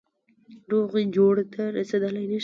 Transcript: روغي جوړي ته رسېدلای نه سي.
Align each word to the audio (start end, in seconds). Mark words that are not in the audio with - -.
روغي 0.71 1.03
جوړي 1.15 1.43
ته 1.53 1.61
رسېدلای 1.77 2.25
نه 2.31 2.37
سي. 2.37 2.39